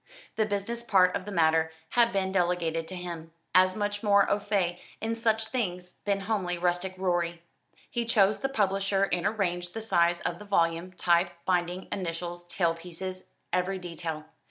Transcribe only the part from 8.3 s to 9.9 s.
the publisher and arranged the